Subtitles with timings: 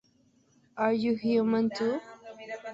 [0.83, 2.01] Are You Human Too?